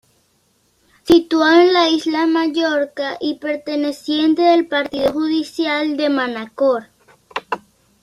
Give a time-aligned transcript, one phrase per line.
[1.03, 6.87] Situado en la isla Mallorca y perteneciente al partido judicial de Manacor.